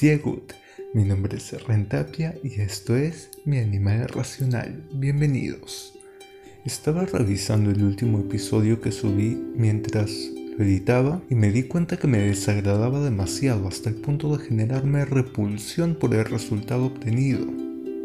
[0.00, 0.40] Diego,
[0.94, 4.84] mi nombre es Rentapia y esto es Mi Animal Racional.
[4.92, 5.92] Bienvenidos.
[6.64, 10.12] Estaba revisando el último episodio que subí mientras
[10.56, 15.04] lo editaba y me di cuenta que me desagradaba demasiado hasta el punto de generarme
[15.04, 17.44] repulsión por el resultado obtenido.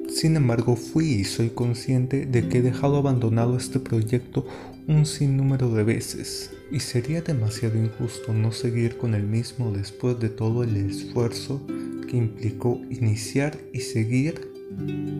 [0.09, 4.47] Sin embargo, fui y soy consciente de que he dejado abandonado este proyecto
[4.87, 10.29] un sinnúmero de veces y sería demasiado injusto no seguir con el mismo después de
[10.29, 11.61] todo el esfuerzo
[12.09, 14.51] que implicó iniciar y seguir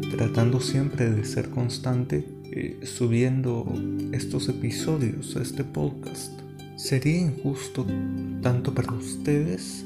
[0.09, 3.72] tratando siempre de ser constante eh, subiendo
[4.12, 6.31] estos episodios a este podcast.
[6.76, 7.86] Sería injusto
[8.42, 9.86] tanto para ustedes,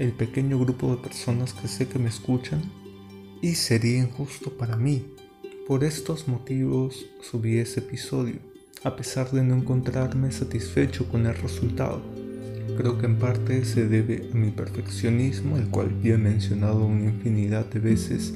[0.00, 2.60] el pequeño grupo de personas que sé que me escuchan,
[3.40, 5.04] y sería injusto para mí.
[5.68, 8.51] Por estos motivos subí ese episodio,
[8.84, 12.02] a pesar de no encontrarme satisfecho con el resultado.
[12.76, 17.04] Creo que en parte se debe a mi perfeccionismo, el cual ya he mencionado una
[17.04, 18.34] infinidad de veces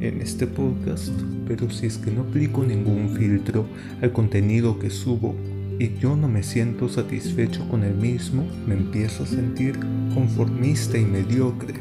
[0.00, 1.12] en este podcast,
[1.46, 3.66] pero si es que no aplico ningún filtro
[4.02, 5.34] al contenido que subo
[5.78, 9.78] y yo no me siento satisfecho con el mismo, me empiezo a sentir
[10.12, 11.74] conformista y mediocre.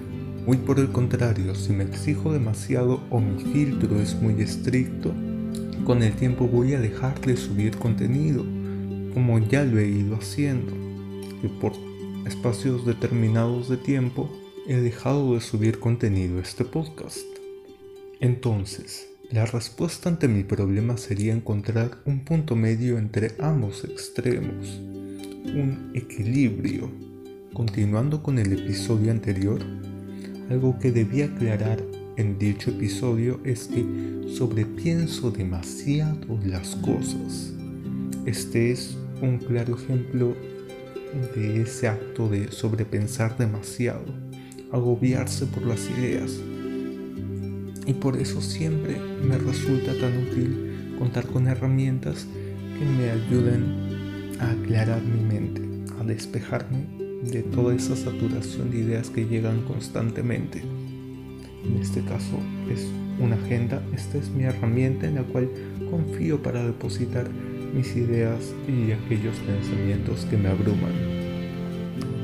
[0.46, 5.14] Muy por el contrario, si me exijo demasiado o mi filtro es muy estricto,
[5.84, 8.46] con el tiempo voy a dejar de subir contenido,
[9.14, 10.74] como ya lo he ido haciendo.
[11.44, 11.74] Y por
[12.26, 14.30] espacios determinados de tiempo
[14.68, 17.26] he dejado de subir contenido a este podcast.
[18.22, 25.92] Entonces, la respuesta ante mi problema sería encontrar un punto medio entre ambos extremos, un
[25.94, 26.90] equilibrio.
[27.54, 29.62] Continuando con el episodio anterior,
[30.50, 31.84] algo que debía aclarar
[32.16, 33.84] en dicho episodio es que
[34.28, 37.54] sobrepienso demasiado las cosas.
[38.26, 40.36] Este es un claro ejemplo
[41.36, 44.06] de ese acto de sobrepensar demasiado,
[44.72, 46.40] agobiarse por las ideas.
[47.86, 52.28] Y por eso siempre me resulta tan útil contar con herramientas
[52.78, 55.62] que me ayuden a aclarar mi mente,
[56.00, 56.88] a despejarme
[57.24, 60.62] de toda esa saturación de ideas que llegan constantemente.
[61.64, 62.38] En este caso
[62.70, 62.88] es
[63.20, 65.50] una agenda, esta es mi herramienta en la cual
[65.90, 67.30] confío para depositar
[67.74, 70.94] mis ideas y aquellos pensamientos que me abruman.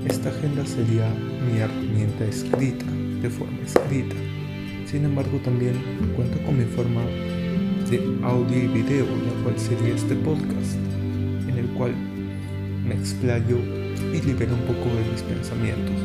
[0.07, 1.09] Esta agenda sería
[1.45, 2.85] mi herramienta escrita,
[3.21, 4.15] de forma escrita.
[4.85, 5.73] Sin embargo, también
[6.15, 7.01] cuento con mi forma
[7.89, 10.75] de audio y video, la cual sería este podcast,
[11.47, 11.93] en el cual
[12.87, 13.57] me explayo
[14.13, 15.95] y libero un poco de mis pensamientos,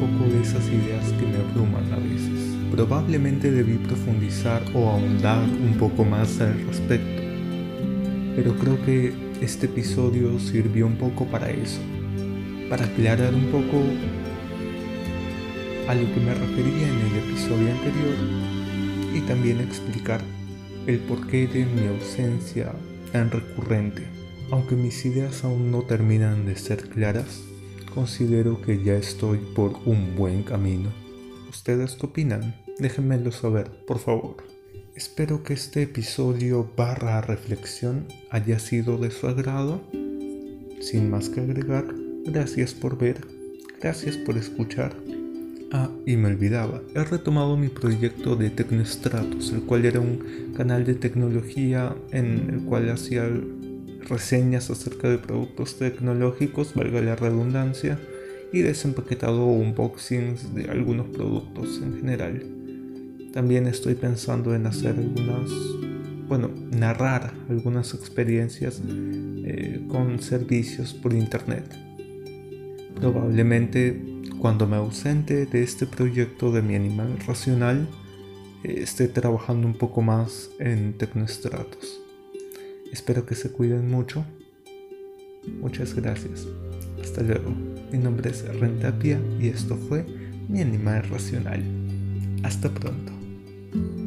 [0.00, 2.56] poco de esas ideas que me abruman a veces.
[2.70, 7.22] Probablemente debí profundizar o ahondar un poco más al respecto,
[8.34, 9.12] pero creo que
[9.42, 11.80] este episodio sirvió un poco para eso,
[12.70, 13.82] para aclarar un poco
[15.88, 18.16] a lo que me refería en el episodio anterior
[19.14, 20.22] y también explicar
[20.86, 22.72] el porqué de mi ausencia
[23.12, 24.04] tan recurrente.
[24.50, 27.49] Aunque mis ideas aún no terminan de ser claras,
[27.90, 30.90] considero que ya estoy por un buen camino.
[31.48, 32.54] ¿Ustedes qué opinan?
[32.78, 34.36] Déjenmelo saber, por favor.
[34.94, 39.80] Espero que este episodio barra reflexión haya sido de su agrado.
[40.80, 41.86] Sin más que agregar,
[42.24, 43.26] gracias por ver,
[43.80, 44.94] gracias por escuchar.
[45.72, 50.84] Ah, y me olvidaba, he retomado mi proyecto de Tecnostratos, el cual era un canal
[50.84, 53.30] de tecnología en el cual hacía
[54.10, 57.98] reseñas acerca de productos tecnológicos, valga la redundancia,
[58.52, 62.44] y desempaquetado unboxings de algunos productos en general.
[63.32, 65.50] También estoy pensando en hacer algunas,
[66.28, 68.82] bueno, narrar algunas experiencias
[69.44, 71.64] eh, con servicios por internet.
[72.96, 74.04] Probablemente
[74.40, 77.86] cuando me ausente de este proyecto de mi animal racional,
[78.64, 82.09] eh, esté trabajando un poco más en Tecnostratos.
[82.92, 84.24] Espero que se cuiden mucho.
[85.60, 86.46] Muchas gracias.
[87.02, 87.54] Hasta luego.
[87.92, 90.04] Mi nombre es Rentapia y esto fue
[90.48, 91.62] Mi Animal Racional.
[92.42, 93.19] Hasta pronto.